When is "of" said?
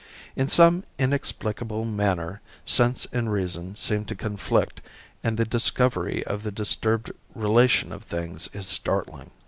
6.25-6.41, 7.91-8.01